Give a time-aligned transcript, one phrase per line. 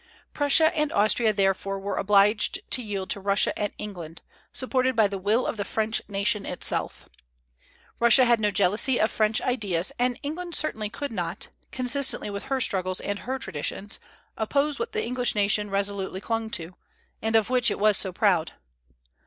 [0.33, 5.19] Prussia and Austria, therefore, were obliged to yield to Russia and England, supported by the
[5.19, 7.07] will of the French nation itself.
[7.99, 12.59] Russia had no jealousy of French ideas; and England certainly could not, consistently with her
[12.59, 13.99] struggles and her traditions,
[14.37, 16.73] oppose what the English nation resolutely clung to,
[17.21, 18.53] and of which it was so proud.